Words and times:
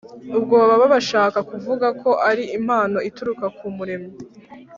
Ubwo 0.37 0.55
baba 0.69 0.85
bashaka 0.95 1.39
kuvuga 1.49 1.87
ko 2.01 2.09
ari 2.29 2.43
impano 2.57 2.97
ituruka 3.09 3.45
ku 3.57 3.65
Muremyi. 3.75 4.11